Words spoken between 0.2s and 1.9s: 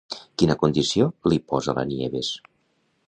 Quina condició li posa la